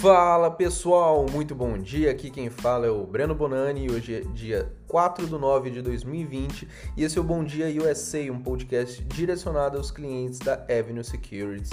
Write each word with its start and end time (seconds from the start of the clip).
Fala 0.00 0.50
pessoal, 0.50 1.26
muito 1.30 1.54
bom 1.54 1.76
dia. 1.76 2.10
Aqui 2.10 2.30
quem 2.30 2.48
fala 2.48 2.86
é 2.86 2.90
o 2.90 3.04
Breno 3.04 3.34
Bonani. 3.34 3.90
Hoje 3.90 4.14
é 4.14 4.20
dia 4.20 4.72
4 4.88 5.26
de 5.26 5.32
9 5.32 5.70
de 5.70 5.82
2020 5.82 6.66
e 6.96 7.04
esse 7.04 7.18
é 7.18 7.20
o 7.20 7.24
Bom 7.24 7.44
Dia 7.44 7.66
USA, 7.82 8.20
um 8.32 8.40
podcast 8.40 9.04
direcionado 9.04 9.76
aos 9.76 9.90
clientes 9.90 10.38
da 10.38 10.54
Avenue 10.54 11.04
Securities. 11.04 11.68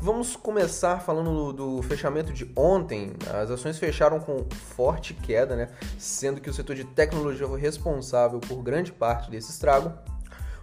Vamos 0.00 0.36
começar 0.36 1.00
falando 1.00 1.52
do, 1.52 1.78
do, 1.78 1.82
fechamento 1.82 2.32
de 2.32 2.48
ontem. 2.54 3.14
As 3.28 3.50
ações 3.50 3.76
fecharam 3.76 4.20
com 4.20 4.46
forte 4.76 5.12
queda, 5.12 5.56
né? 5.56 5.68
Sendo 5.98 6.40
que 6.40 6.48
o 6.48 6.54
setor 6.54 6.76
de 6.76 6.84
tecnologia 6.84 7.48
foi 7.48 7.60
responsável 7.60 8.38
por 8.38 8.62
grande 8.62 8.92
parte 8.92 9.28
desse 9.32 9.50
estrago. 9.50 9.92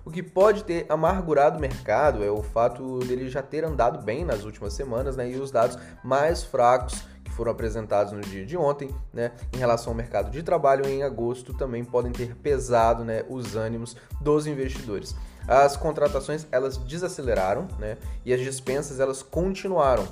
O 0.05 0.11
que 0.11 0.21
pode 0.21 0.63
ter 0.63 0.85
amargurado 0.87 1.57
o 1.57 1.61
mercado 1.61 2.23
é 2.23 2.29
o 2.29 2.43
fato 2.43 2.99
dele 2.99 3.27
já 3.27 3.41
ter 3.41 3.65
andado 3.65 4.03
bem 4.03 4.23
nas 4.23 4.43
últimas 4.43 4.73
semanas, 4.73 5.17
né? 5.17 5.31
E 5.31 5.35
os 5.35 5.49
dados 5.49 5.79
mais 6.03 6.43
fracos 6.43 7.01
que 7.23 7.31
foram 7.31 7.51
apresentados 7.51 8.13
no 8.13 8.21
dia 8.21 8.45
de 8.45 8.55
ontem, 8.55 8.93
né, 9.11 9.31
em 9.51 9.57
relação 9.57 9.91
ao 9.91 9.97
mercado 9.97 10.29
de 10.29 10.43
trabalho 10.43 10.87
em 10.87 11.01
agosto 11.01 11.55
também 11.55 11.83
podem 11.83 12.11
ter 12.11 12.35
pesado, 12.35 13.03
né, 13.03 13.25
os 13.27 13.55
ânimos 13.55 13.97
dos 14.21 14.45
investidores. 14.45 15.15
As 15.47 15.75
contratações 15.75 16.45
elas 16.51 16.77
desaceleraram, 16.77 17.67
né, 17.79 17.97
e 18.23 18.31
as 18.31 18.39
dispensas 18.39 18.99
elas 18.99 19.23
continuaram. 19.23 20.07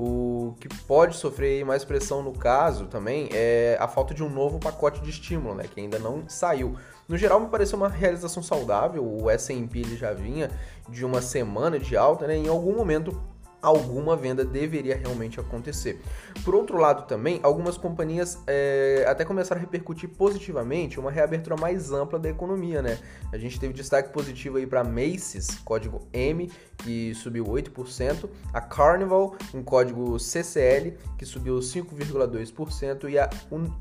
O 0.00 0.54
que 0.60 0.68
pode 0.86 1.16
sofrer 1.16 1.64
mais 1.64 1.84
pressão 1.84 2.22
no 2.22 2.32
caso 2.32 2.86
também 2.86 3.28
é 3.32 3.76
a 3.80 3.88
falta 3.88 4.14
de 4.14 4.22
um 4.22 4.30
novo 4.30 4.60
pacote 4.60 5.00
de 5.00 5.10
estímulo, 5.10 5.56
né, 5.56 5.64
que 5.64 5.80
ainda 5.80 5.98
não 5.98 6.22
saiu. 6.28 6.76
No 7.08 7.18
geral, 7.18 7.40
me 7.40 7.48
pareceu 7.48 7.76
uma 7.76 7.88
realização 7.88 8.40
saudável. 8.40 9.04
O 9.04 9.28
S&P 9.28 9.82
já 9.96 10.12
vinha 10.12 10.52
de 10.88 11.04
uma 11.04 11.20
semana 11.20 11.80
de 11.80 11.96
alta, 11.96 12.28
né? 12.28 12.36
Em 12.36 12.46
algum 12.46 12.76
momento 12.76 13.20
alguma 13.60 14.16
venda 14.16 14.44
deveria 14.44 14.96
realmente 14.96 15.40
acontecer. 15.40 16.00
Por 16.44 16.54
outro 16.54 16.78
lado, 16.78 17.06
também, 17.06 17.40
algumas 17.42 17.76
companhias 17.76 18.38
é, 18.46 19.04
até 19.08 19.24
começaram 19.24 19.60
a 19.60 19.64
repercutir 19.64 20.08
positivamente 20.08 21.00
uma 21.00 21.10
reabertura 21.10 21.56
mais 21.56 21.92
ampla 21.92 22.18
da 22.18 22.28
economia, 22.28 22.80
né? 22.82 22.98
A 23.32 23.38
gente 23.38 23.58
teve 23.58 23.72
destaque 23.72 24.12
positivo 24.12 24.58
aí 24.58 24.66
para 24.66 24.84
Macy's, 24.84 25.58
código 25.64 26.06
M, 26.12 26.50
que 26.78 27.12
subiu 27.14 27.44
8%, 27.44 28.28
a 28.52 28.60
Carnival, 28.60 29.36
um 29.52 29.62
código 29.62 30.18
CCL, 30.18 30.94
que 31.16 31.26
subiu 31.26 31.56
5,2%, 31.56 33.10
e 33.10 33.18
a 33.18 33.28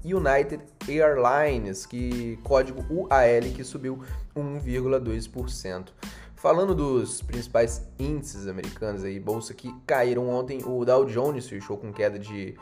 United 0.03 0.61
Airlines, 0.88 1.86
que 1.86 2.39
código 2.44 2.83
UAL, 2.89 3.53
que 3.55 3.64
subiu 3.64 4.00
1,2%. 4.36 5.88
Falando 6.38 6.75
dos 6.75 7.19
principais 7.23 7.81
índices 7.97 8.47
americanos 8.47 9.03
aí, 9.03 9.19
bolsa 9.19 9.55
que 9.55 9.73
caíram 9.88 10.30
ontem, 10.30 10.61
o 10.63 10.85
Dow 10.85 11.03
Jones 11.05 11.49
fechou 11.49 11.77
com 11.77 11.91
queda 11.91 12.19
de 12.19 12.55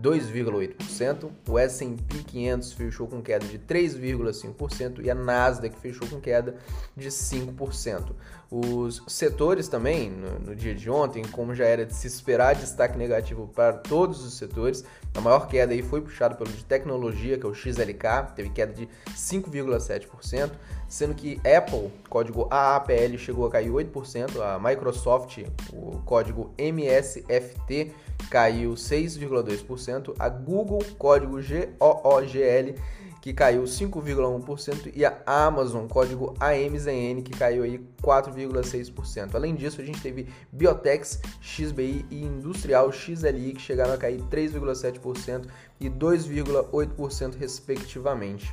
2,8%, 0.00 1.30
o 1.48 1.58
S&P 1.58 2.18
500 2.24 2.72
fechou 2.72 3.06
com 3.06 3.20
queda 3.20 3.46
de 3.46 3.58
3,5% 3.58 5.04
e 5.04 5.10
a 5.10 5.14
Nasdaq 5.14 5.78
fechou 5.78 6.08
com 6.08 6.20
queda 6.20 6.56
de 6.96 7.08
5%. 7.08 8.12
Os 8.54 9.02
setores 9.06 9.66
também, 9.66 10.10
no, 10.10 10.38
no, 10.38 10.54
dia 10.54 10.74
de 10.74 10.90
ontem, 10.90 11.22
como 11.24 11.54
já 11.54 11.64
era 11.64 11.86
de 11.86 11.94
se 11.94 12.06
esperar, 12.06 12.54
destaque 12.54 12.98
negativo 12.98 13.50
para 13.54 13.72
todos 13.72 14.22
os 14.22 14.34
setores. 14.34 14.84
A 15.14 15.20
maior 15.22 15.48
queda 15.48 15.72
aí 15.72 15.82
foi 15.82 16.02
puxada 16.02 16.34
pelo 16.34 16.50
de 16.50 16.62
tecnologia, 16.64 17.38
que 17.38 17.46
é 17.46 17.48
o 17.48 17.54
XLK, 17.54 18.34
teve 18.36 18.50
queda 18.50 18.74
de 18.74 18.86
5,7%, 19.14 20.50
sendo 20.86 21.14
que 21.14 21.40
Apple, 21.48 21.90
código 22.10 22.46
AAPL, 22.50 23.16
chegou 23.16 23.46
a 23.46 23.50
cair 23.50 23.70
8%, 23.70 24.38
a 24.42 24.58
Microsoft, 24.58 25.38
o 25.72 26.02
código 26.04 26.52
MSFT, 26.58 27.90
caiu 28.28 28.74
6,2%, 28.74 29.81
a 30.18 30.28
Google, 30.28 30.80
código 30.98 31.40
GOOGL, 31.40 32.74
que 33.20 33.32
caiu 33.32 33.62
5,1%, 33.62 34.92
e 34.96 35.04
a 35.04 35.16
Amazon, 35.24 35.86
código 35.86 36.34
AMZN, 36.40 37.22
que 37.22 37.30
caiu 37.30 37.62
aí 37.62 37.78
4,6%. 38.02 39.36
Além 39.36 39.54
disso, 39.54 39.80
a 39.80 39.84
gente 39.84 40.02
teve 40.02 40.26
Biotex, 40.50 41.20
XBI 41.40 42.04
e 42.10 42.24
Industrial 42.24 42.90
XLI, 42.92 43.52
que 43.52 43.60
chegaram 43.60 43.94
a 43.94 43.96
cair 43.96 44.20
3,7% 44.22 45.46
e 45.80 45.88
2,8% 45.88 47.36
respectivamente. 47.38 48.52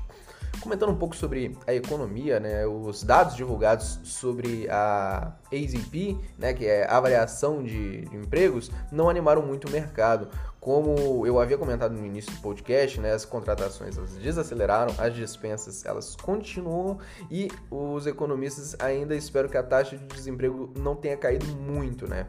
Comentando 0.62 0.90
um 0.90 0.96
pouco 0.96 1.16
sobre 1.16 1.58
a 1.66 1.74
economia, 1.74 2.40
né, 2.40 2.66
os 2.66 3.04
dados 3.04 3.36
divulgados 3.36 4.00
sobre 4.04 4.68
a 4.70 5.34
AZP, 5.54 6.18
né, 6.38 6.54
que 6.54 6.66
é 6.66 6.86
a 6.86 6.98
avaliação 6.98 7.64
de, 7.64 8.08
empregos, 8.12 8.70
não 8.92 9.10
animaram 9.10 9.42
muito 9.42 9.68
o 9.68 9.72
mercado. 9.72 10.28
Como 10.60 11.26
eu 11.26 11.40
havia 11.40 11.58
comentado 11.58 11.94
no 11.94 12.06
início 12.06 12.32
do 12.34 12.42
podcast, 12.42 13.00
né, 13.00 13.14
as 13.14 13.24
contratações 13.24 13.98
elas 13.98 14.16
desaceleraram, 14.16 14.94
as 14.98 15.16
dispensas 15.16 15.86
elas 15.86 16.18
continuam 16.18 17.00
e 17.32 17.48
os 17.72 18.06
economistas 18.06 18.76
ainda 18.80 19.16
esperam 19.16 19.48
que 19.48 19.58
a 19.58 19.64
taxa 19.64 19.98
de 19.98 20.06
desemprego 20.08 20.74
não 20.78 20.96
tenha 20.96 21.16
caído 21.16 21.46
muito, 21.46 22.08
né? 22.10 22.28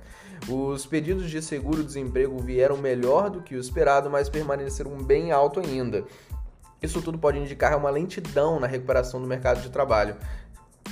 Os 0.49 0.87
pedidos 0.87 1.29
de 1.29 1.43
seguro-desemprego 1.43 2.39
vieram 2.39 2.77
melhor 2.77 3.31
do 3.31 3.43
que 3.43 3.57
o 3.57 3.61
esperado, 3.61 4.09
mas 4.09 4.29
permaneceram 4.29 4.97
bem 4.97 5.33
alto 5.33 5.61
ainda. 5.61 6.05
Isso 6.83 7.03
tudo 7.03 7.19
pode 7.19 7.39
indicar 7.39 7.77
uma 7.77 7.91
lentidão 7.91 8.59
na 8.59 8.67
recuperação 8.67 9.21
do 9.21 9.27
mercado 9.27 9.61
de 9.61 9.71
trabalho. 9.71 10.17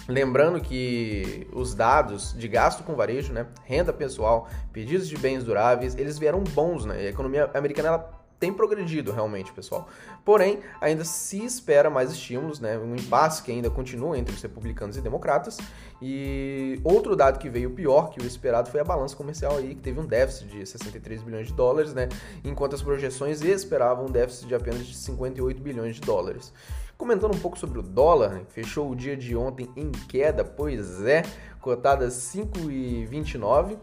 Lembrando 0.07 0.61
que 0.61 1.47
os 1.53 1.75
dados 1.75 2.35
de 2.37 2.49
gasto 2.49 2.83
com 2.83 2.95
varejo, 2.95 3.33
né, 3.33 3.47
renda 3.65 3.93
pessoal, 3.93 4.49
pedidos 4.73 5.09
de 5.09 5.17
bens 5.17 5.45
duráveis, 5.45 5.95
eles 5.97 6.19
vieram 6.19 6.43
bons, 6.43 6.85
né? 6.85 6.95
A 6.95 7.05
economia 7.05 7.51
americana 7.55 7.89
ela 7.89 8.18
tem 8.39 8.53
progredido 8.53 9.11
realmente, 9.13 9.53
pessoal. 9.53 9.89
Porém, 10.25 10.61
ainda 10.81 11.05
se 11.05 11.45
espera 11.45 11.91
mais 11.91 12.13
estímulos, 12.13 12.61
né? 12.61 12.79
Um 12.79 12.95
impasse 12.95 13.43
que 13.43 13.51
ainda 13.51 13.69
continua 13.69 14.17
entre 14.17 14.35
os 14.35 14.41
republicanos 14.41 14.97
e 14.97 15.01
democratas. 15.01 15.59
E 16.01 16.81
outro 16.85 17.17
dado 17.17 17.39
que 17.39 17.49
veio 17.49 17.71
pior 17.71 18.11
que 18.11 18.21
o 18.21 18.27
esperado 18.27 18.71
foi 18.71 18.81
a 18.81 18.85
balança 18.85 19.17
comercial 19.17 19.57
aí, 19.57 19.75
que 19.75 19.83
teve 19.83 19.99
um 19.99 20.07
déficit 20.07 20.49
de 20.49 20.67
63 20.67 21.23
bilhões 21.23 21.49
de 21.49 21.53
dólares, 21.53 21.93
né? 21.93 22.09
Enquanto 22.45 22.75
as 22.75 22.83
projeções 22.83 23.43
esperavam 23.43 24.07
um 24.07 24.11
déficit 24.11 24.47
de 24.47 24.55
apenas 24.55 24.87
de 24.87 24.95
58 24.95 25.61
bilhões 25.61 25.97
de 25.97 26.01
dólares. 26.01 26.53
Comentando 26.97 27.35
um 27.35 27.39
pouco 27.39 27.59
sobre 27.59 27.79
o 27.79 27.83
dólar, 27.83 28.31
né? 28.31 28.43
fechou 28.49 28.91
o 28.91 28.97
dia 28.97 29.17
de 29.17 29.37
ontem 29.37 29.69
em 29.77 29.91
queda, 29.91 30.45
pois 30.45 31.03
é, 31.03 31.23
cotada 31.61 32.09
5,29 32.09 33.79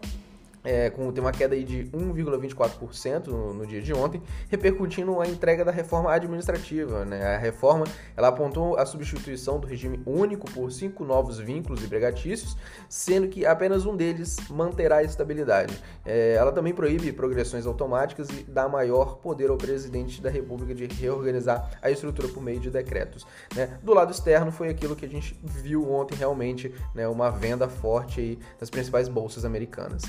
é, 0.66 0.90
com, 0.90 1.12
tem 1.12 1.22
uma 1.22 1.30
queda 1.30 1.54
aí 1.54 1.62
de 1.62 1.84
1,24% 1.92 3.28
no, 3.28 3.54
no, 3.54 3.66
dia 3.66 3.80
de 3.80 3.94
ontem, 3.94 4.20
repercutindo 4.48 5.20
a 5.20 5.26
entrega 5.26 5.64
da 5.64 5.70
reforma 5.70 6.12
administrativa. 6.12 7.04
Né? 7.04 7.24
A 7.36 7.38
reforma 7.38 7.86
ela 8.16 8.28
apontou 8.28 8.76
a 8.76 8.84
substituição 8.84 9.60
do 9.60 9.66
regime 9.66 10.02
único 10.04 10.50
por 10.50 10.72
cinco 10.72 11.04
novos 11.04 11.38
vínculos 11.38 11.84
empregatícios, 11.84 12.56
sendo 12.88 13.28
que 13.28 13.46
apenas 13.46 13.86
um 13.86 13.96
deles 13.96 14.36
manterá 14.50 14.96
a 14.96 15.02
estabilidade. 15.04 15.80
É, 16.04 16.34
ela 16.34 16.50
também 16.50 16.74
proíbe 16.74 17.12
progressões 17.12 17.64
automáticas 17.64 18.28
e 18.30 18.42
dá 18.42 18.68
maior 18.68 19.18
poder 19.18 19.50
ao 19.50 19.56
presidente 19.56 20.20
da 20.20 20.28
República 20.28 20.74
de 20.74 20.86
reorganizar 20.86 21.78
a 21.80 21.90
estrutura 21.92 22.26
por 22.26 22.42
meio 22.42 22.58
de 22.58 22.70
decretos. 22.70 23.24
Né? 23.54 23.78
Do 23.84 23.94
lado 23.94 24.10
externo 24.10 24.50
foi 24.50 24.68
aquilo 24.68 24.96
que 24.96 25.06
a 25.06 25.08
gente 25.08 25.38
viu 25.44 25.88
ontem 25.92 26.16
realmente, 26.16 26.74
né? 26.92 27.06
uma 27.06 27.30
venda 27.30 27.68
forte 27.68 28.20
aí 28.20 28.38
das 28.58 28.68
principais 28.68 29.08
bolsas 29.08 29.44
americanas. 29.44 30.02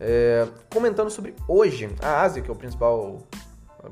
É, 0.00 0.46
comentando 0.72 1.10
sobre 1.10 1.34
hoje, 1.48 1.88
a 2.02 2.22
Ásia, 2.22 2.42
que 2.42 2.50
é 2.50 2.52
o 2.52 2.56
principal 2.56 3.22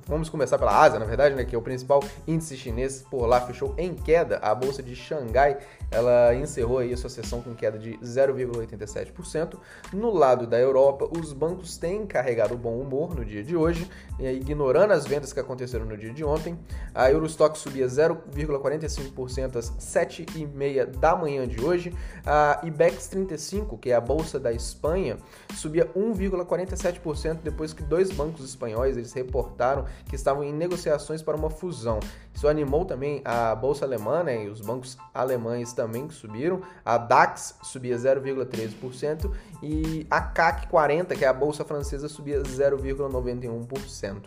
Vamos 0.06 0.28
começar 0.28 0.58
pela 0.58 0.80
Ásia, 0.80 0.98
na 0.98 1.04
verdade, 1.04 1.34
né, 1.34 1.44
que 1.44 1.54
é 1.54 1.58
o 1.58 1.62
principal 1.62 2.02
índice 2.26 2.56
chinês, 2.56 3.04
por 3.10 3.26
lá 3.26 3.40
fechou 3.40 3.74
em 3.76 3.94
queda. 3.94 4.38
A 4.38 4.54
bolsa 4.54 4.82
de 4.82 4.94
Xangai, 4.96 5.58
ela 5.90 6.34
encerrou 6.34 6.78
aí 6.78 6.92
a 6.92 6.96
sua 6.96 7.10
sessão 7.10 7.40
com 7.40 7.54
queda 7.54 7.78
de 7.78 7.98
0,87%. 7.98 9.58
No 9.92 10.12
lado 10.12 10.46
da 10.46 10.58
Europa, 10.58 11.08
os 11.16 11.32
bancos 11.32 11.76
têm 11.76 12.06
carregado 12.06 12.56
bom 12.56 12.78
humor 12.78 13.14
no 13.14 13.24
dia 13.24 13.42
de 13.42 13.56
hoje, 13.56 13.88
ignorando 14.18 14.92
as 14.92 15.06
vendas 15.06 15.32
que 15.32 15.40
aconteceram 15.40 15.84
no 15.84 15.96
dia 15.96 16.12
de 16.12 16.24
ontem. 16.24 16.58
A 16.94 17.10
Eurostock 17.10 17.58
subia 17.58 17.86
0,45% 17.86 19.56
às 19.56 19.70
7h30 19.70 20.86
da 20.86 21.14
manhã 21.16 21.46
de 21.46 21.62
hoje. 21.62 21.94
A 22.24 22.60
IBEX 22.62 23.08
35, 23.08 23.78
que 23.78 23.90
é 23.90 23.94
a 23.94 24.00
bolsa 24.00 24.38
da 24.38 24.52
Espanha, 24.52 25.16
subia 25.54 25.86
1,47% 25.96 27.38
depois 27.42 27.72
que 27.72 27.82
dois 27.82 28.10
bancos 28.10 28.44
espanhóis 28.44 28.96
eles 28.96 29.12
reportaram 29.12 29.81
que 30.06 30.16
estavam 30.16 30.44
em 30.44 30.52
negociações 30.52 31.22
para 31.22 31.36
uma 31.36 31.50
fusão. 31.50 32.00
Isso 32.34 32.48
animou 32.48 32.84
também 32.84 33.20
a 33.24 33.54
bolsa 33.54 33.84
alemã 33.84 34.22
né, 34.22 34.44
e 34.44 34.48
os 34.48 34.60
bancos 34.60 34.96
alemães 35.12 35.72
também 35.72 36.08
que 36.08 36.14
subiram. 36.14 36.60
A 36.84 36.98
DAX 36.98 37.56
subia 37.62 37.96
0,13% 37.96 39.30
e 39.62 40.06
a 40.10 40.20
CAC 40.20 40.68
40, 40.68 41.14
que 41.14 41.24
é 41.24 41.28
a 41.28 41.32
bolsa 41.32 41.64
francesa, 41.64 42.08
subia 42.08 42.42
0,91%. 42.42 44.24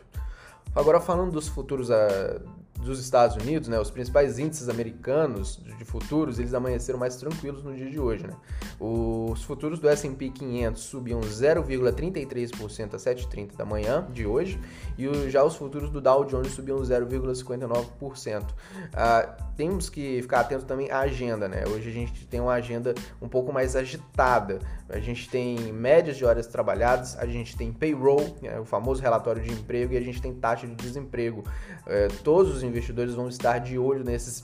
Agora 0.76 1.00
falando 1.00 1.32
dos 1.32 1.48
futuros 1.48 1.90
ah, 1.90 2.42
dos 2.86 3.00
Estados 3.00 3.36
Unidos, 3.36 3.68
né, 3.68 3.80
os 3.80 3.90
principais 3.90 4.40
índices 4.40 4.70
americanos 4.70 5.60
de 5.78 5.84
futuros, 5.84 6.40
eles 6.40 6.54
amanheceram 6.54 7.00
mais 7.00 7.16
tranquilos 7.16 7.64
no 7.64 7.76
dia 7.76 7.90
de 7.90 8.00
hoje. 8.00 8.26
Né? 8.28 8.34
Os 8.80 9.44
futuros 9.44 9.80
do 9.80 9.90
S&P 9.90 10.30
500 10.30 10.82
subiam 10.82 11.20
0,33% 11.20 12.94
às 12.94 13.04
7h30 13.04 13.56
da 13.56 13.66
manhã 13.66 14.08
de 14.14 14.26
hoje 14.26 14.60
e 14.98 15.30
já 15.30 15.44
os 15.44 15.56
futuros 15.56 15.90
do 15.90 16.00
Dow 16.00 16.24
Jones 16.26 16.54
subiam 16.54 16.78
0,59%. 16.78 18.46
Ah, 18.94 19.36
temos 19.58 19.90
que 19.90 20.22
ficar 20.22 20.42
atento 20.42 20.66
também 20.66 20.92
à 20.92 21.00
agenda. 21.00 21.48
Né? 21.48 21.64
Hoje 21.68 21.90
a 21.90 21.94
gente 21.94 22.26
tem 22.28 22.40
uma 22.40 22.54
agenda 22.54 22.94
um 23.22 23.28
pouco 23.28 23.52
mais 23.52 23.76
agitada. 23.76 24.60
A 24.88 25.00
gente 25.00 25.28
tem 25.30 25.74
médias 25.74 26.16
de 26.18 26.24
horas 26.24 26.46
trabalhadas, 26.46 27.18
a 27.18 27.26
gente 27.26 27.58
tem 27.58 27.74
payroll, 27.74 28.38
né, 28.40 28.60
o 28.60 28.66
famoso 28.66 29.02
relatório 29.02 29.42
de 29.42 29.52
emprego, 29.52 29.94
e 29.94 29.98
a 29.98 30.02
gente 30.02 30.22
tem 30.22 30.32
taxa 30.34 30.68
de 30.68 30.76
desemprego. 30.76 31.44
É, 31.88 32.08
todos 32.24 32.56
os 32.56 32.64
investidores 32.76 33.14
vão 33.14 33.30
estar 33.30 33.60
de 33.60 33.78
olho 33.80 34.04
nesses 34.04 34.44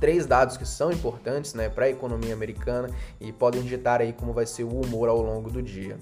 três 0.00 0.26
dados 0.26 0.56
que 0.56 0.66
são 0.66 0.92
importantes 0.92 1.54
né, 1.54 1.68
para 1.68 1.86
a 1.86 1.90
economia 1.90 2.32
americana 2.32 2.88
e 3.20 3.32
podem 3.32 3.62
ditar 3.62 4.00
aí 4.00 4.12
como 4.12 4.32
vai 4.32 4.46
ser 4.46 4.64
o 4.64 4.80
humor 4.80 5.08
ao 5.08 5.20
longo 5.20 5.50
do 5.50 5.62
dia. 5.62 5.98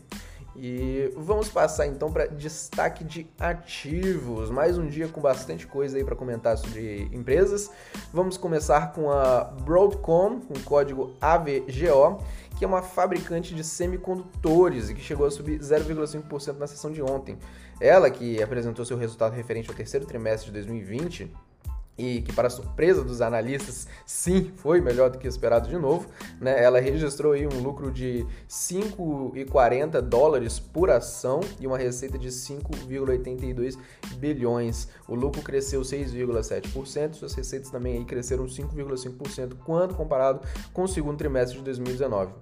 E 0.56 1.12
vamos 1.16 1.48
passar 1.48 1.86
então 1.88 2.12
para 2.12 2.26
destaque 2.26 3.02
de 3.02 3.26
ativos. 3.40 4.50
Mais 4.50 4.78
um 4.78 4.86
dia 4.86 5.08
com 5.08 5.20
bastante 5.20 5.66
coisa 5.66 5.96
aí 5.96 6.04
para 6.04 6.14
comentar 6.14 6.56
sobre 6.56 7.08
empresas. 7.12 7.72
Vamos 8.12 8.36
começar 8.36 8.92
com 8.92 9.10
a 9.10 9.44
Broadcom, 9.62 10.40
com 10.40 10.54
código 10.60 11.16
AVGO, 11.20 12.22
que 12.56 12.64
é 12.64 12.68
uma 12.68 12.82
fabricante 12.82 13.52
de 13.52 13.64
semicondutores 13.64 14.90
e 14.90 14.94
que 14.94 15.00
chegou 15.00 15.26
a 15.26 15.30
subir 15.30 15.58
0,5% 15.58 16.56
na 16.56 16.68
sessão 16.68 16.92
de 16.92 17.02
ontem. 17.02 17.36
Ela 17.80 18.08
que 18.08 18.40
apresentou 18.40 18.84
seu 18.84 18.96
resultado 18.96 19.32
referente 19.32 19.68
ao 19.68 19.74
terceiro 19.74 20.06
trimestre 20.06 20.52
de 20.52 20.52
2020 20.52 21.32
e 21.96 22.22
que 22.22 22.32
para 22.32 22.50
surpresa 22.50 23.04
dos 23.04 23.20
analistas, 23.20 23.86
sim, 24.04 24.52
foi 24.56 24.80
melhor 24.80 25.10
do 25.10 25.18
que 25.18 25.28
esperado 25.28 25.68
de 25.68 25.76
novo, 25.76 26.08
né? 26.40 26.62
Ela 26.62 26.80
registrou 26.80 27.32
aí 27.32 27.46
um 27.46 27.60
lucro 27.62 27.90
de 27.90 28.26
5,40 28.48 30.00
dólares 30.00 30.58
por 30.58 30.90
ação 30.90 31.40
e 31.60 31.66
uma 31.66 31.78
receita 31.78 32.18
de 32.18 32.28
5,82 32.28 33.78
bilhões. 34.16 34.88
O 35.06 35.14
lucro 35.14 35.42
cresceu 35.42 35.82
6,7%, 35.82 37.14
suas 37.14 37.34
receitas 37.34 37.70
também 37.70 37.98
aí 37.98 38.04
cresceram 38.04 38.46
5,5% 38.46 39.56
quando 39.64 39.94
comparado 39.94 40.40
com 40.72 40.82
o 40.82 40.88
segundo 40.88 41.16
trimestre 41.16 41.58
de 41.58 41.64
2019. 41.64 42.32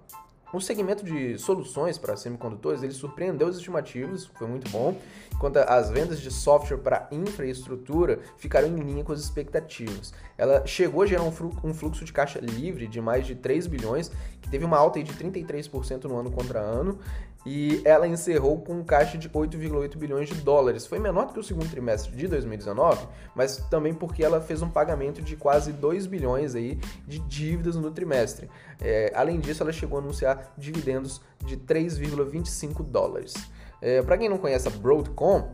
O 0.53 0.61
segmento 0.61 1.03
de 1.03 1.39
soluções 1.39 1.97
para 1.97 2.15
semicondutores 2.15 2.83
ele 2.83 2.93
surpreendeu 2.93 3.49
os 3.49 3.57
estimativos, 3.57 4.27
foi 4.35 4.47
muito 4.47 4.71
bom, 4.71 4.95
enquanto 5.35 5.57
as 5.57 5.91
vendas 5.91 6.21
de 6.21 6.31
software 6.31 6.77
para 6.77 7.09
infraestrutura 7.11 8.21
ficaram 8.37 8.69
em 8.69 8.77
linha 8.77 9.03
com 9.03 9.13
as 9.13 9.21
expectativas. 9.21 10.13
Ela 10.37 10.67
chegou 10.67 11.03
a 11.03 11.07
gerar 11.07 11.23
um 11.23 11.73
fluxo 11.73 12.05
de 12.05 12.13
caixa 12.13 12.39
livre 12.39 12.87
de 12.87 13.01
mais 13.01 13.27
de 13.27 13.35
3 13.35 13.67
bilhões, 13.67 14.11
que 14.43 14.51
teve 14.51 14.63
uma 14.63 14.77
alta 14.77 15.03
de 15.03 15.11
33% 15.15 16.05
no 16.05 16.19
ano 16.19 16.31
contra 16.31 16.61
ano, 16.61 16.99
e 17.45 17.83
ela 17.85 18.07
encerrou 18.07 18.61
com 18.61 18.75
um 18.75 18.85
caixa 18.85 19.19
de 19.19 19.29
8,8 19.29 19.97
bilhões 19.97 20.29
de 20.29 20.35
dólares. 20.37 20.87
Foi 20.87 20.99
menor 20.99 21.27
do 21.27 21.33
que 21.33 21.41
o 21.41 21.43
segundo 21.43 21.69
trimestre 21.69 22.15
de 22.15 22.29
2019, 22.29 23.07
mas 23.35 23.57
também 23.69 23.93
porque 23.93 24.25
ela 24.25 24.41
fez 24.41 24.63
um 24.63 24.71
pagamento 24.71 25.21
de 25.21 25.37
quase 25.37 25.73
2 25.73 26.07
bilhões 26.07 26.55
aí 26.55 26.79
de 27.07 27.19
dívidas 27.19 27.77
no 27.77 27.91
trimestre. 27.91 28.49
É, 28.81 29.13
além 29.15 29.41
disso, 29.41 29.63
ela 29.63 29.73
chegou 29.73 29.99
a 29.99 30.03
anunciar 30.03 30.53
dividendos 30.57 31.21
de 31.45 31.57
3,25 31.57 32.83
dólares. 32.85 33.35
É, 33.81 34.01
Para 34.03 34.17
quem 34.17 34.29
não 34.29 34.39
conhece 34.39 34.69
a 34.69 34.71
Broadcom, 34.71 35.51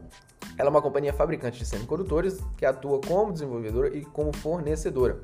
ela 0.59 0.69
é 0.69 0.71
uma 0.71 0.83
companhia 0.83 1.13
fabricante 1.13 1.59
de 1.59 1.65
semicondutores 1.65 2.41
que 2.57 2.67
atua 2.67 3.01
como 3.01 3.33
desenvolvedora 3.33 3.97
e 3.97 4.05
como 4.05 4.37
fornecedora. 4.37 5.21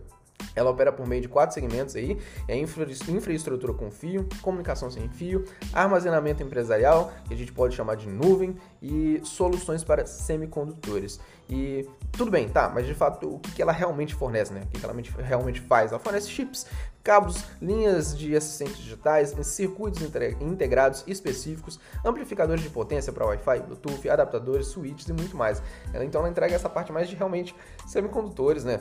Ela 0.55 0.71
opera 0.71 0.93
por 0.93 1.07
meio 1.07 1.23
de 1.23 1.29
quatro 1.29 1.55
segmentos 1.55 1.97
aí: 1.97 2.19
é 2.47 2.57
infra, 2.57 2.87
infraestrutura 3.09 3.73
com 3.73 3.91
fio, 3.91 4.29
comunicação 4.43 4.91
sem 4.91 5.09
fio, 5.09 5.45
armazenamento 5.73 6.43
empresarial, 6.43 7.13
que 7.27 7.35
a 7.35 7.37
gente 7.37 7.53
pode 7.53 7.75
chamar 7.75 7.97
de 7.97 8.09
nuvem, 8.09 8.57
e 8.81 9.21
soluções 9.25 9.83
para 9.83 10.07
semicondutores. 10.07 11.19
E 11.49 11.89
tudo 12.13 12.31
bem, 12.31 12.49
tá, 12.49 12.71
mas 12.73 12.87
de 12.87 12.95
fato 12.95 13.35
o 13.35 13.39
que 13.39 13.61
ela 13.61 13.73
realmente 13.73 14.15
fornece, 14.15 14.53
né? 14.53 14.63
O 14.65 14.79
que 14.79 14.85
ela 14.85 14.95
realmente 15.23 15.61
faz? 15.61 15.91
Ela 15.91 16.01
fornece 16.01 16.29
chips, 16.29 16.67
cabos, 17.03 17.45
linhas 17.61 18.17
de 18.17 18.35
assistentes 18.35 18.79
digitais, 18.79 19.35
circuitos 19.43 20.01
integrados 20.41 21.05
específicos, 21.07 21.79
amplificadores 22.05 22.63
de 22.63 22.71
potência 22.71 23.13
para 23.13 23.27
Wi-Fi, 23.27 23.61
Bluetooth, 23.61 24.09
adaptadores, 24.09 24.69
switches 24.69 25.09
e 25.09 25.13
muito 25.13 25.37
mais. 25.37 25.63
Então 26.03 26.23
ela 26.23 26.31
entrega 26.31 26.55
essa 26.55 26.69
parte 26.69 26.93
mais 26.93 27.09
de 27.09 27.17
realmente 27.17 27.55
semicondutores, 27.87 28.65
né? 28.65 28.81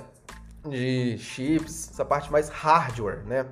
De 0.68 1.18
chips, 1.18 1.90
essa 1.92 2.06
parte 2.06 2.32
mais 2.32 2.50
hardware, 2.50 3.24
né? 3.26 3.46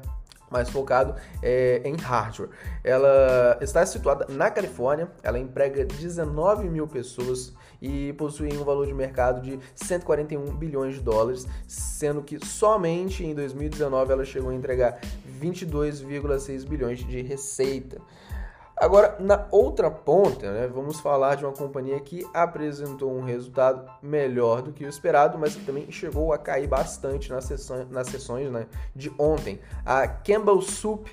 mais 0.52 0.70
focado 0.70 1.16
é, 1.42 1.82
em 1.86 1.96
hardware. 1.96 2.50
Ela 2.84 3.58
está 3.62 3.86
situada 3.86 4.28
na 4.30 4.52
Califórnia, 4.52 5.10
ela 5.24 5.40
emprega 5.40 5.86
19 5.86 6.70
mil 6.70 6.88
pessoas 6.88 7.54
e 7.82 8.14
possui 8.14 8.56
um 8.56 8.64
valor 8.64 8.86
de 8.86 8.94
mercado 8.94 9.42
de 9.42 9.58
141 9.74 10.54
bilhões 10.56 10.96
de 10.96 11.02
dólares, 11.02 11.48
sendo 11.66 12.22
que 12.22 12.46
somente 12.46 13.26
em 13.26 13.34
2019 13.34 14.12
ela 14.12 14.26
chegou 14.26 14.52
a 14.52 14.54
entregar 14.54 15.00
22,6 15.42 16.68
bilhões 16.68 17.00
de 17.00 17.22
receita. 17.22 18.00
Agora, 18.82 19.16
na 19.20 19.46
outra 19.52 19.92
ponta, 19.92 20.52
né, 20.52 20.68
vamos 20.68 21.00
falar 21.00 21.36
de 21.36 21.46
uma 21.46 21.54
companhia 21.54 22.00
que 22.00 22.28
apresentou 22.34 23.16
um 23.16 23.22
resultado 23.22 23.88
melhor 24.02 24.64
do 24.64 24.74
que 24.74 24.84
o 24.84 24.90
esperado, 24.90 25.38
mas 25.38 25.56
que 25.56 25.64
também 25.64 25.92
chegou 25.92 26.34
a 26.34 26.38
cair 26.40 26.66
bastante 26.66 27.30
nas 27.30 27.44
sessões, 27.44 27.88
nas 27.92 28.08
sessões 28.08 28.52
né, 28.52 28.66
de 28.96 29.14
ontem. 29.20 29.60
A 29.86 30.08
Campbell 30.08 30.64
Soup 30.64 31.08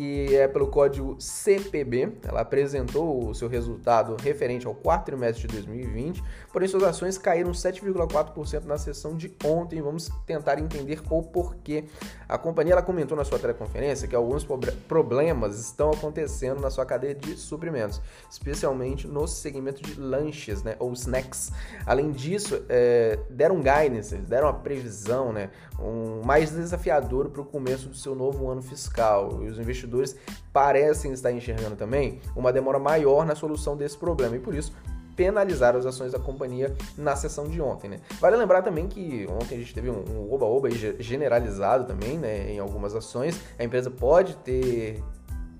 que 0.00 0.34
é 0.34 0.48
pelo 0.48 0.68
código 0.68 1.14
CPB. 1.18 2.14
Ela 2.26 2.40
apresentou 2.40 3.28
o 3.28 3.34
seu 3.34 3.48
resultado 3.48 4.16
referente 4.18 4.66
ao 4.66 4.74
quarto 4.74 5.04
trimestre 5.04 5.46
de 5.46 5.52
2020, 5.52 6.24
porém 6.50 6.66
suas 6.66 6.84
ações 6.84 7.18
caíram 7.18 7.50
7,4% 7.50 8.64
na 8.64 8.78
sessão 8.78 9.14
de 9.14 9.30
ontem. 9.44 9.82
Vamos 9.82 10.10
tentar 10.24 10.58
entender 10.58 11.02
o 11.10 11.22
porquê. 11.22 11.84
A 12.26 12.38
companhia 12.38 12.72
ela 12.72 12.82
comentou 12.82 13.14
na 13.14 13.26
sua 13.26 13.38
teleconferência 13.38 14.08
que 14.08 14.16
alguns 14.16 14.46
problemas 14.88 15.60
estão 15.60 15.90
acontecendo 15.90 16.62
na 16.62 16.70
sua 16.70 16.86
cadeia 16.86 17.14
de 17.14 17.36
suprimentos, 17.36 18.00
especialmente 18.30 19.06
no 19.06 19.28
segmento 19.28 19.82
de 19.82 20.00
lanches, 20.00 20.62
né, 20.62 20.76
ou 20.78 20.94
snacks. 20.94 21.52
Além 21.84 22.10
disso, 22.10 22.64
é, 22.70 23.18
deram 23.28 23.56
guidance, 23.56 24.16
deram 24.16 24.46
uma 24.46 24.54
previsão, 24.54 25.30
né, 25.30 25.50
um 25.78 26.22
mais 26.24 26.50
desafiador 26.52 27.28
para 27.28 27.42
o 27.42 27.44
começo 27.44 27.88
do 27.88 27.96
seu 27.96 28.14
novo 28.14 28.48
ano 28.48 28.62
fiscal. 28.62 29.42
E 29.42 29.48
os 29.48 29.58
investidores 29.58 29.89
investidores 29.90 30.16
parecem 30.52 31.12
estar 31.12 31.32
enxergando 31.32 31.76
também 31.76 32.20
uma 32.36 32.52
demora 32.52 32.78
maior 32.78 33.26
na 33.26 33.34
solução 33.34 33.76
desse 33.76 33.96
problema 33.96 34.36
e 34.36 34.38
por 34.38 34.54
isso 34.54 34.72
penalizaram 35.16 35.78
as 35.78 35.84
ações 35.84 36.12
da 36.12 36.18
companhia 36.18 36.74
na 36.96 37.14
sessão 37.14 37.46
de 37.46 37.60
ontem. 37.60 37.90
Né? 37.90 38.00
Vale 38.18 38.36
lembrar 38.36 38.62
também 38.62 38.88
que 38.88 39.26
ontem 39.28 39.56
a 39.56 39.58
gente 39.58 39.74
teve 39.74 39.90
um 39.90 40.32
oba-oba 40.32 40.70
generalizado 40.98 41.84
também 41.84 42.16
né, 42.16 42.50
em 42.50 42.58
algumas 42.58 42.94
ações. 42.94 43.38
A 43.58 43.64
empresa 43.64 43.90
pode 43.90 44.34
ter 44.36 45.02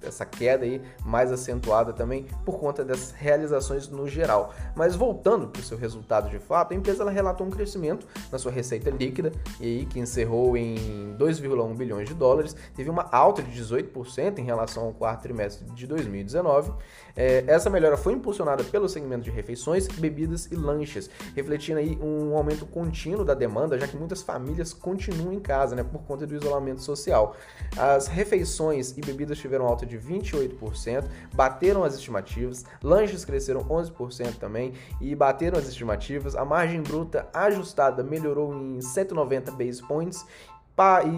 essa 0.03 0.25
queda 0.25 0.65
aí 0.65 0.81
mais 1.05 1.33
acentuada 1.33 1.93
também 1.93 2.27
por 2.45 2.59
conta 2.59 2.85
das 2.85 3.11
realizações 3.13 3.89
no 3.89 4.09
geral. 4.09 4.53
Mas 4.75 4.97
voltando 4.97 5.49
para 5.49 5.61
o 5.61 5.65
seu 5.65 5.77
resultado 5.77 6.29
de 6.31 6.39
fato, 6.39 6.73
a 6.73 6.77
empresa 6.77 7.03
ela 7.03 7.11
relatou 7.11 7.47
um 7.47 7.51
crescimento 7.51 8.07
na 8.31 8.39
sua 8.39 8.53
receita 8.53 8.91
líquida 8.91 9.33
e 9.61 9.65
aí 9.65 9.87
que 9.87 9.99
encerrou 9.99 10.57
em 10.57 11.15
2,1 11.19 11.77
bilhões 11.77 12.09
de 12.09 12.15
dólares, 12.15 12.55
teve 12.75 12.91
uma 12.91 13.09
alta 13.11 13.43
de 13.43 13.51
18% 13.51 14.39
em 14.39 14.45
relação 14.45 14.85
ao 14.85 14.93
quarto 14.93 15.23
trimestre 15.23 15.65
de 15.73 15.87
2019. 15.87 16.73
É, 17.17 17.45
essa 17.47 17.69
melhora 17.69 17.97
foi 17.97 18.13
impulsionada 18.13 18.63
pelo 18.65 18.89
segmento 18.89 19.25
de 19.25 19.31
refeições, 19.31 19.89
bebidas 19.89 20.47
e 20.51 20.55
lanches, 20.55 21.11
refletindo 21.35 21.79
aí 21.79 21.99
um 22.01 22.37
aumento 22.37 22.65
contínuo 22.67 23.25
da 23.25 23.35
demanda, 23.35 23.79
já 23.79 23.87
que 23.87 23.97
muitas 23.97 24.23
famílias 24.23 24.73
continuam 24.73 25.33
em 25.33 25.41
casa, 25.41 25.75
né, 25.75 25.83
por 25.83 26.03
conta 26.03 26.27
do 26.27 26.35
isolamento 26.35 26.83
social. 26.83 27.37
As 27.77 28.07
refeições 28.07 28.97
e 28.97 29.01
bebidas 29.01 29.39
tiveram 29.39 29.67
alta 29.67 29.85
de 29.85 29.90
28%, 29.99 31.05
bateram 31.35 31.85
as 31.85 31.95
estimativas, 31.95 32.65
lanches 32.83 33.25
cresceram 33.25 33.65
11% 33.65 34.37
também 34.37 34.73
e 35.01 35.15
bateram 35.15 35.57
as 35.59 35.69
estimativas. 35.69 36.35
A 36.35 36.45
margem 36.45 36.83
bruta 36.83 37.29
ajustada 37.33 38.03
melhorou 38.03 38.53
em 38.55 38.81
190 38.81 39.53
base 39.53 39.87
points 39.87 40.27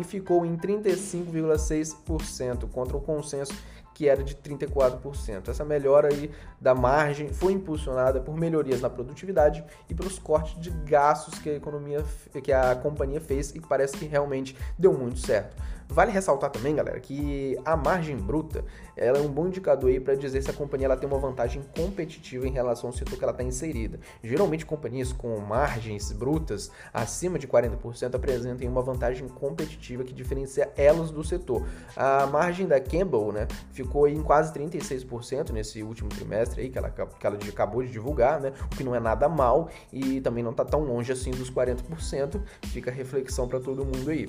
e 0.00 0.02
ficou 0.02 0.45
em 0.45 0.57
35,6% 0.57 2.69
contra 2.71 2.97
o 2.97 3.00
consenso 3.00 3.55
que 3.95 4.09
era 4.09 4.23
de 4.23 4.35
34%. 4.35 5.49
Essa 5.49 5.65
melhora 5.65 6.09
aí 6.09 6.31
da 6.61 6.75
margem 6.75 7.29
foi 7.29 7.53
impulsionada 7.53 8.21
por 8.21 8.37
melhorias 8.37 8.81
na 8.81 8.91
produtividade 8.91 9.65
e 9.89 9.95
pelos 9.95 10.19
cortes 10.19 10.61
de 10.61 10.71
gastos 10.71 11.39
que 11.39 11.51
a 11.51 11.55
economia 11.55 12.05
que 12.43 12.53
a 12.53 12.75
companhia 12.75 13.21
fez 13.21 13.55
e 13.55 13.61
parece 13.61 13.97
que 13.97 14.05
realmente 14.05 14.57
deu 14.79 14.93
muito 14.93 15.19
certo. 15.19 15.57
Vale 15.93 16.11
ressaltar 16.11 16.49
também, 16.49 16.75
galera, 16.75 16.99
que 17.01 17.59
a 17.67 17.77
margem 17.77 18.17
bruta 18.17 18.65
ela 18.97 19.19
é 19.19 19.21
um 19.21 19.29
bom 19.29 19.47
indicador 19.47 19.91
aí 19.91 20.01
para 20.01 20.15
dizer 20.15 20.43
se 20.43 20.51
a 20.51 20.53
companhia 20.55 20.87
ela 20.87 20.97
tem 20.97 21.07
uma 21.07 21.19
vantagem 21.19 21.63
competitiva 21.77 22.49
em 22.49 22.51
relação 22.51 22.89
ao 22.89 22.97
setor 22.97 23.19
que 23.19 23.23
ela 23.23 23.33
está 23.33 23.45
inserida. 23.45 24.01
Geralmente, 24.23 24.65
companhias 24.65 25.13
com 25.13 25.39
margens 25.41 26.11
brutas 26.11 26.71
acima 26.95 27.39
de 27.39 27.47
40% 27.47 28.15
apresentam 28.15 28.67
uma 28.69 28.81
vantagem 28.81 29.29
competitiva 29.29 30.03
que 30.03 30.15
diferencia 30.15 30.73
elas 30.79 31.11
do 31.11 31.23
setor. 31.23 31.67
A 31.95 32.27
margem 32.27 32.67
da 32.67 32.81
Campbell 32.81 33.31
né, 33.31 33.47
ficou 33.83 34.07
em 34.09 34.23
quase 34.23 34.53
36% 34.53 35.51
nesse 35.51 35.83
último 35.83 36.09
trimestre 36.09 36.62
aí, 36.62 36.71
que 36.71 36.79
ela, 36.79 36.91
que 36.91 37.27
ela 37.27 37.37
acabou 37.49 37.83
de 37.83 37.91
divulgar, 37.91 38.41
né, 38.41 38.53
o 38.67 38.77
que 38.77 38.85
não 38.85 38.95
é 38.95 39.01
nada 39.01 39.29
mal 39.29 39.69
e 39.93 40.21
também 40.21 40.43
não 40.43 40.53
está 40.53 40.65
tão 40.65 40.81
longe 40.85 41.12
assim 41.12 41.31
dos 41.31 41.51
40%. 41.51 42.41
Fica 42.67 42.91
reflexão 42.91 43.49
para 43.49 43.61
todo 43.61 43.85
mundo 43.85 44.11
aí. 44.11 44.29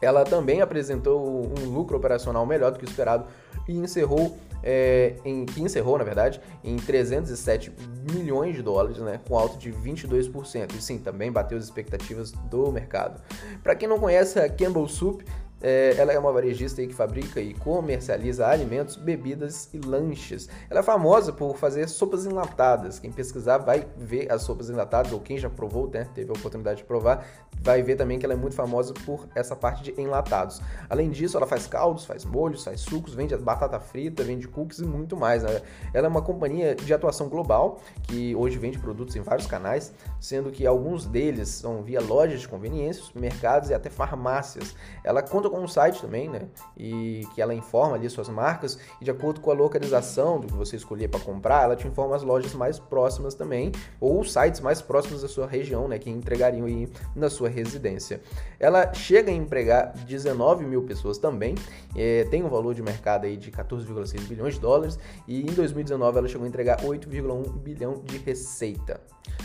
Ela 0.00 0.24
também 0.24 0.60
apresentou 0.60 1.46
um 1.58 1.70
lucro 1.70 1.96
operacional 1.96 2.44
melhor 2.44 2.72
do 2.72 2.78
que 2.78 2.84
o 2.84 2.88
esperado 2.88 3.26
e 3.66 3.72
encerrou 3.72 4.36
é, 4.62 5.16
em, 5.24 5.44
que 5.44 5.62
encerrou, 5.62 5.98
na 5.98 6.04
verdade, 6.04 6.40
em 6.64 6.76
307 6.76 7.70
milhões 8.10 8.56
de 8.56 8.62
dólares, 8.62 8.98
né, 8.98 9.20
com 9.28 9.38
alta 9.38 9.58
de 9.58 9.70
22%. 9.70 10.74
E 10.74 10.82
sim, 10.82 10.98
também 10.98 11.30
bateu 11.30 11.58
as 11.58 11.64
expectativas 11.64 12.32
do 12.32 12.72
mercado. 12.72 13.22
Para 13.62 13.74
quem 13.74 13.86
não 13.86 13.98
conhece 13.98 14.38
a 14.38 14.48
Campbell 14.48 14.88
Soup, 14.88 15.22
é, 15.66 15.94
ela 15.96 16.12
é 16.12 16.18
uma 16.18 16.30
varejista 16.30 16.86
que 16.86 16.92
fabrica 16.92 17.40
e 17.40 17.54
comercializa 17.54 18.46
alimentos, 18.46 18.96
bebidas 18.96 19.70
e 19.72 19.78
lanches. 19.78 20.46
Ela 20.68 20.80
é 20.80 20.82
famosa 20.82 21.32
por 21.32 21.56
fazer 21.56 21.88
sopas 21.88 22.26
enlatadas. 22.26 22.98
Quem 22.98 23.10
pesquisar 23.10 23.56
vai 23.56 23.86
ver 23.96 24.30
as 24.30 24.42
sopas 24.42 24.68
enlatadas, 24.68 25.10
ou 25.10 25.20
quem 25.20 25.38
já 25.38 25.48
provou, 25.48 25.88
né, 25.88 26.06
teve 26.14 26.28
a 26.28 26.34
oportunidade 26.34 26.80
de 26.80 26.84
provar, 26.84 27.26
vai 27.62 27.82
ver 27.82 27.96
também 27.96 28.18
que 28.18 28.26
ela 28.26 28.34
é 28.34 28.36
muito 28.36 28.54
famosa 28.54 28.92
por 29.06 29.26
essa 29.34 29.56
parte 29.56 29.82
de 29.82 29.98
enlatados. 29.98 30.60
Além 30.90 31.08
disso, 31.08 31.38
ela 31.38 31.46
faz 31.46 31.66
caldos, 31.66 32.04
faz 32.04 32.26
molhos, 32.26 32.62
faz 32.62 32.82
sucos, 32.82 33.14
vende 33.14 33.34
batata 33.34 33.80
frita, 33.80 34.22
vende 34.22 34.46
cookies 34.46 34.80
e 34.80 34.84
muito 34.84 35.16
mais. 35.16 35.44
Né? 35.44 35.62
Ela 35.94 36.08
é 36.08 36.10
uma 36.10 36.20
companhia 36.20 36.74
de 36.74 36.92
atuação 36.92 37.26
global 37.30 37.80
que 38.02 38.36
hoje 38.36 38.58
vende 38.58 38.78
produtos 38.78 39.16
em 39.16 39.22
vários 39.22 39.46
canais, 39.46 39.94
sendo 40.20 40.50
que 40.50 40.66
alguns 40.66 41.06
deles 41.06 41.48
são 41.48 41.82
via 41.82 42.02
lojas 42.02 42.42
de 42.42 42.48
conveniências, 42.48 43.10
mercados 43.14 43.70
e 43.70 43.74
até 43.74 43.88
farmácias. 43.88 44.76
Ela 45.02 45.22
conta 45.22 45.53
com 45.54 45.62
um 45.62 45.68
site 45.68 46.00
também, 46.00 46.28
né? 46.28 46.48
E 46.76 47.26
que 47.32 47.40
ela 47.40 47.54
informa 47.54 47.94
ali 47.94 48.10
suas 48.10 48.28
marcas 48.28 48.76
e 49.00 49.04
de 49.04 49.10
acordo 49.10 49.40
com 49.40 49.52
a 49.52 49.54
localização 49.54 50.40
do 50.40 50.48
que 50.48 50.52
você 50.52 50.74
escolher 50.74 51.06
para 51.06 51.20
comprar, 51.20 51.62
ela 51.62 51.76
te 51.76 51.86
informa 51.86 52.16
as 52.16 52.24
lojas 52.24 52.52
mais 52.54 52.80
próximas 52.80 53.34
também 53.34 53.70
ou 54.00 54.20
os 54.20 54.32
sites 54.32 54.60
mais 54.60 54.82
próximos 54.82 55.22
da 55.22 55.28
sua 55.28 55.46
região, 55.46 55.86
né? 55.86 55.96
Que 55.96 56.10
entregariam 56.10 56.66
aí 56.66 56.88
na 57.14 57.30
sua 57.30 57.48
residência. 57.48 58.20
Ela 58.58 58.92
chega 58.92 59.30
a 59.30 59.34
empregar 59.34 59.92
19 60.04 60.64
mil 60.64 60.82
pessoas 60.82 61.18
também, 61.18 61.54
é, 61.94 62.24
tem 62.24 62.42
um 62.42 62.48
valor 62.48 62.74
de 62.74 62.82
mercado 62.82 63.26
aí 63.26 63.36
de 63.36 63.52
14,6 63.52 64.26
bilhões 64.26 64.54
de 64.54 64.60
dólares 64.60 64.98
e 65.28 65.42
em 65.42 65.54
2019 65.54 66.18
ela 66.18 66.26
chegou 66.26 66.44
a 66.44 66.48
entregar 66.48 66.80
8,1 66.80 67.52
bilhão 67.58 68.02
de 68.04 68.18
receita. 68.18 69.00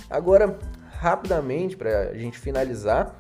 Agora, 0.10 0.58
rapidamente, 1.00 1.78
para 1.78 2.10
a 2.10 2.18
gente 2.18 2.40
finalizar, 2.40 3.16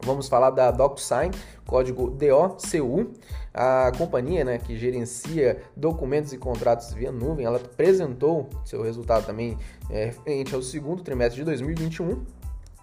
Vamos 0.00 0.28
falar 0.28 0.50
da 0.50 0.70
DocuSign, 0.70 1.32
código 1.66 2.10
DOCU. 2.10 3.12
A 3.52 3.90
companhia 3.96 4.44
né, 4.44 4.58
que 4.58 4.76
gerencia 4.76 5.62
documentos 5.74 6.32
e 6.32 6.38
contratos 6.38 6.92
via 6.92 7.10
nuvem, 7.10 7.46
ela 7.46 7.56
apresentou 7.56 8.48
seu 8.64 8.82
resultado 8.82 9.24
também 9.24 9.56
é, 9.90 10.06
referente 10.06 10.54
ao 10.54 10.60
segundo 10.60 11.02
trimestre 11.02 11.40
de 11.40 11.44
2021, 11.44 12.22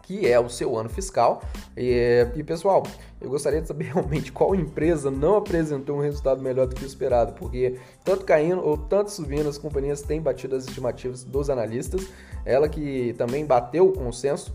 que 0.02 0.28
é 0.28 0.40
o 0.40 0.50
seu 0.50 0.76
ano 0.76 0.90
fiscal. 0.90 1.44
E, 1.78 2.28
e, 2.36 2.44
pessoal, 2.44 2.84
eu 3.22 3.30
gostaria 3.30 3.62
de 3.62 3.68
saber 3.68 3.86
realmente 3.94 4.32
qual 4.32 4.56
empresa 4.56 5.12
não 5.12 5.38
apresentou 5.38 5.98
um 5.98 6.02
resultado 6.02 6.42
melhor 6.42 6.66
do 6.66 6.76
que 6.76 6.84
o 6.84 6.88
esperado, 6.88 7.34
porque 7.34 7.80
tanto 8.04 8.26
caindo 8.26 8.66
ou 8.66 8.76
tanto 8.76 9.12
subindo, 9.12 9.48
as 9.48 9.60
companhias 9.60 10.02
têm 10.02 10.20
batido 10.20 10.56
as 10.56 10.66
estimativas 10.66 11.24
dos 11.24 11.50
analistas. 11.52 12.08
Ela 12.44 12.68
que 12.68 13.14
também 13.14 13.46
bateu 13.46 13.88
o 13.88 13.94
consenso 13.94 14.54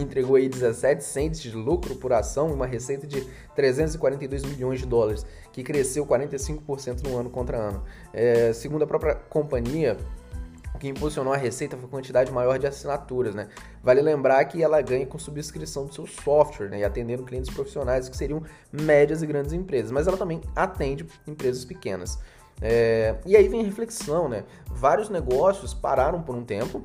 entregou 0.00 0.36
aí 0.36 0.48
17 0.48 1.02
cents 1.02 1.40
de 1.40 1.50
lucro 1.50 1.94
por 1.96 2.12
ação 2.12 2.50
e 2.50 2.52
uma 2.52 2.66
receita 2.66 3.06
de 3.06 3.22
342 3.54 4.44
milhões 4.44 4.80
de 4.80 4.86
dólares, 4.86 5.24
que 5.52 5.62
cresceu 5.62 6.06
45% 6.06 7.02
no 7.02 7.16
ano 7.16 7.30
contra 7.30 7.56
ano. 7.56 7.82
É, 8.12 8.52
segundo 8.52 8.82
a 8.82 8.86
própria 8.86 9.14
companhia, 9.14 9.96
o 10.76 10.78
que 10.78 10.88
impulsionou 10.88 11.32
a 11.32 11.36
receita 11.38 11.74
foi 11.76 11.86
a 11.86 11.88
quantidade 11.88 12.30
maior 12.30 12.58
de 12.58 12.66
assinaturas, 12.66 13.34
né? 13.34 13.48
Vale 13.82 14.02
lembrar 14.02 14.44
que 14.44 14.62
ela 14.62 14.80
ganha 14.82 15.06
com 15.06 15.18
subscrição 15.18 15.86
do 15.86 15.94
seu 15.94 16.06
software, 16.06 16.68
né? 16.68 16.80
E 16.80 16.84
atendendo 16.84 17.22
clientes 17.22 17.52
profissionais 17.52 18.08
que 18.10 18.16
seriam 18.16 18.42
médias 18.70 19.22
e 19.22 19.26
grandes 19.26 19.54
empresas, 19.54 19.90
mas 19.90 20.06
ela 20.06 20.18
também 20.18 20.40
atende 20.54 21.06
empresas 21.26 21.64
pequenas. 21.64 22.18
É, 22.60 23.16
e 23.24 23.36
aí 23.36 23.48
vem 23.48 23.62
a 23.62 23.64
reflexão, 23.64 24.28
né? 24.28 24.44
Vários 24.70 25.08
negócios 25.08 25.72
pararam 25.72 26.22
por 26.22 26.36
um 26.36 26.44
tempo, 26.44 26.84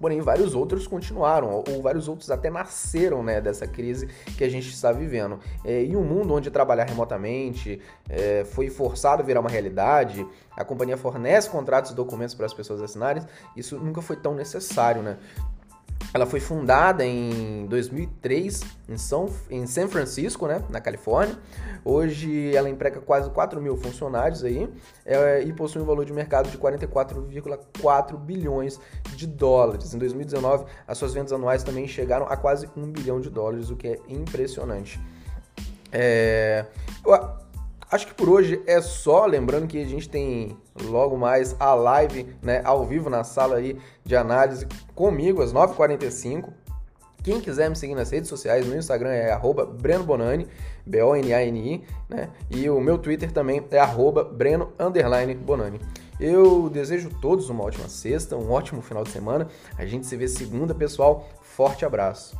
porém 0.00 0.20
vários 0.20 0.54
outros 0.54 0.86
continuaram, 0.86 1.62
ou 1.68 1.82
vários 1.82 2.08
outros 2.08 2.30
até 2.30 2.48
nasceram 2.48 3.22
né, 3.22 3.40
dessa 3.40 3.66
crise 3.66 4.06
que 4.36 4.42
a 4.42 4.48
gente 4.48 4.70
está 4.70 4.90
vivendo. 4.90 5.38
É, 5.64 5.82
em 5.82 5.94
um 5.94 6.02
mundo 6.02 6.34
onde 6.34 6.50
trabalhar 6.50 6.84
remotamente 6.84 7.80
é, 8.08 8.44
foi 8.44 8.70
forçado 8.70 9.22
a 9.22 9.24
virar 9.24 9.40
uma 9.40 9.50
realidade, 9.50 10.26
a 10.56 10.64
companhia 10.64 10.96
fornece 10.96 11.50
contratos 11.50 11.90
e 11.90 11.94
documentos 11.94 12.34
para 12.34 12.46
as 12.46 12.54
pessoas 12.54 12.80
assinarem, 12.80 13.22
isso 13.56 13.76
nunca 13.78 14.00
foi 14.00 14.16
tão 14.16 14.34
necessário, 14.34 15.02
né? 15.02 15.18
Ela 16.12 16.26
foi 16.26 16.40
fundada 16.40 17.04
em 17.04 17.66
2003 17.66 18.62
em 18.88 18.96
São, 18.96 19.28
em 19.48 19.66
San 19.66 19.86
Francisco, 19.86 20.46
né, 20.46 20.62
na 20.68 20.80
Califórnia. 20.80 21.38
Hoje 21.84 22.54
ela 22.54 22.68
emprega 22.68 23.00
quase 23.00 23.30
4 23.30 23.60
mil 23.60 23.76
funcionários 23.76 24.42
aí 24.42 24.68
é, 25.06 25.42
e 25.42 25.52
possui 25.52 25.80
um 25.80 25.84
valor 25.84 26.04
de 26.04 26.12
mercado 26.12 26.50
de 26.50 26.58
44,4 26.58 28.18
bilhões 28.18 28.80
de 29.14 29.26
dólares. 29.26 29.94
Em 29.94 29.98
2019, 29.98 30.64
as 30.86 30.98
suas 30.98 31.14
vendas 31.14 31.32
anuais 31.32 31.62
também 31.62 31.86
chegaram 31.86 32.26
a 32.26 32.36
quase 32.36 32.68
1 32.76 32.90
bilhão 32.90 33.20
de 33.20 33.30
dólares, 33.30 33.70
o 33.70 33.76
que 33.76 33.86
é 33.86 33.98
impressionante. 34.08 35.00
É, 35.92 36.66
Acho 37.90 38.06
que 38.06 38.14
por 38.14 38.28
hoje 38.28 38.62
é 38.68 38.80
só, 38.80 39.26
lembrando 39.26 39.66
que 39.66 39.82
a 39.82 39.84
gente 39.84 40.08
tem 40.08 40.56
logo 40.84 41.16
mais 41.16 41.56
a 41.58 41.74
live, 41.74 42.24
né, 42.40 42.62
ao 42.64 42.86
vivo 42.86 43.10
na 43.10 43.24
sala 43.24 43.56
aí 43.56 43.76
de 44.04 44.14
análise 44.14 44.64
comigo 44.94 45.42
às 45.42 45.52
9h45. 45.52 46.50
Quem 47.22 47.40
quiser 47.40 47.68
me 47.68 47.74
seguir 47.74 47.96
nas 47.96 48.10
redes 48.10 48.30
sociais, 48.30 48.64
no 48.64 48.76
Instagram 48.76 49.10
é 49.10 49.32
arroba 49.32 49.66
Breno 49.66 50.04
Bonani, 50.04 50.46
B-O-N-A-N-I, 50.86 51.84
né? 52.08 52.30
E 52.48 52.70
o 52.70 52.80
meu 52.80 52.96
Twitter 52.96 53.30
também 53.30 53.62
é 53.70 53.78
arroba 53.78 54.24
Breno 54.24 54.72
Bonani. 55.44 55.80
Eu 56.18 56.70
desejo 56.70 57.10
todos 57.20 57.50
uma 57.50 57.64
ótima 57.64 57.88
sexta, 57.88 58.36
um 58.36 58.50
ótimo 58.50 58.80
final 58.80 59.04
de 59.04 59.10
semana. 59.10 59.48
A 59.76 59.84
gente 59.84 60.06
se 60.06 60.16
vê 60.16 60.28
segunda, 60.28 60.74
pessoal. 60.74 61.28
Forte 61.42 61.84
abraço. 61.84 62.38